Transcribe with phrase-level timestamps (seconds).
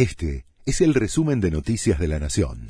[0.00, 2.68] Este es el resumen de Noticias de la Nación.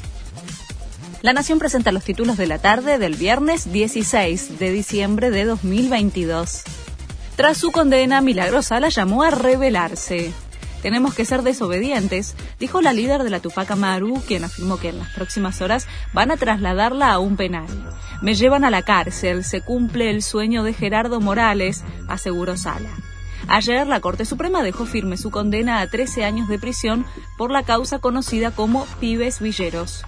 [1.23, 6.65] La Nación presenta los títulos de la tarde del viernes 16 de diciembre de 2022.
[7.37, 10.33] Tras su condena, Milagrosa la llamó a rebelarse.
[10.83, 14.99] Tenemos que ser desobedientes, dijo la líder de la Tupac Amaru, quien afirmó que en
[14.99, 17.69] las próximas horas van a trasladarla a un penal.
[18.23, 22.91] Me llevan a la cárcel, se cumple el sueño de Gerardo Morales, aseguró Sala.
[23.53, 27.05] Ayer la Corte Suprema dejó firme su condena a 13 años de prisión
[27.37, 30.05] por la causa conocida como Pibes Villeros.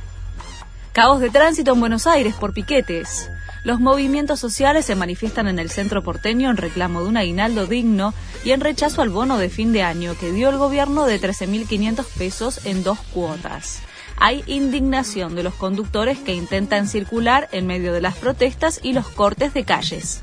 [0.93, 3.29] Caos de tránsito en Buenos Aires por piquetes.
[3.65, 8.15] Los movimientos sociales se manifiestan en el centro porteño en reclamo de un aguinaldo digno
[8.45, 12.07] y en rechazo al bono de fin de año que dio el gobierno de 13.500
[12.17, 13.83] pesos en dos cuotas.
[14.19, 19.09] Hay indignación de los conductores que intentan circular en medio de las protestas y los
[19.09, 20.23] cortes de calles.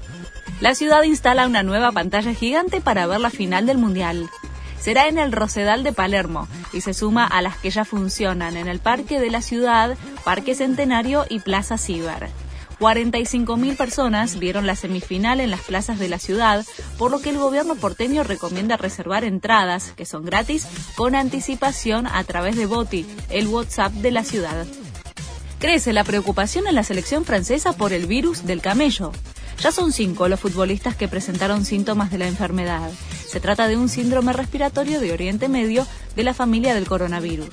[0.61, 4.29] La ciudad instala una nueva pantalla gigante para ver la final del Mundial
[4.79, 8.67] será en el Rosedal de Palermo y se suma a las que ya funcionan en
[8.67, 12.29] el Parque de la Ciudad, Parque Centenario y Plaza Ciber.
[12.79, 16.65] 45.000 personas vieron la semifinal en las plazas de la ciudad,
[16.97, 22.23] por lo que el gobierno porteño recomienda reservar entradas, que son gratis, con anticipación a
[22.23, 24.65] través de Boti, el WhatsApp de la ciudad.
[25.59, 29.11] Crece la preocupación en la selección francesa por el virus del camello.
[29.61, 32.89] Ya son cinco los futbolistas que presentaron síntomas de la enfermedad.
[33.27, 37.49] Se trata de un síndrome respiratorio de Oriente Medio de la familia del coronavirus.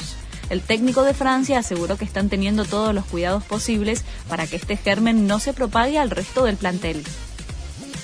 [0.49, 4.77] El técnico de Francia aseguró que están teniendo todos los cuidados posibles para que este
[4.77, 7.03] germen no se propague al resto del plantel.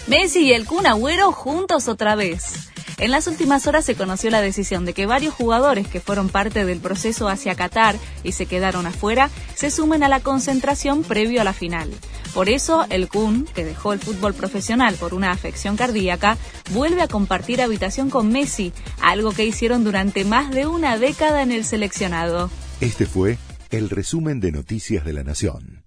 [0.09, 2.55] Messi y el Kun Agüero juntos otra vez.
[2.99, 6.65] En las últimas horas se conoció la decisión de que varios jugadores que fueron parte
[6.65, 11.45] del proceso hacia Qatar y se quedaron afuera se sumen a la concentración previo a
[11.45, 11.89] la final.
[12.35, 16.39] Por eso, el Kun, que dejó el fútbol profesional por una afección cardíaca,
[16.71, 21.53] vuelve a compartir habitación con Messi, algo que hicieron durante más de una década en
[21.53, 22.51] el seleccionado.
[22.81, 23.37] Este fue
[23.71, 25.82] el resumen de Noticias de la Nación.